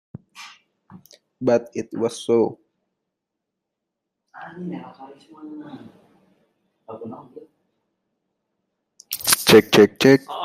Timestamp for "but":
1.41-1.69